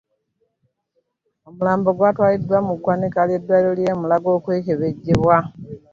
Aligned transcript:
Omulambo 1.47 1.89
gutwaliddwa 1.99 2.57
mu 2.67 2.73
ggwanika 2.77 3.21
ly'eddwaliro 3.27 3.81
e 3.93 3.95
Mulago 3.99 4.29
okwekebejjebwa 4.37 5.37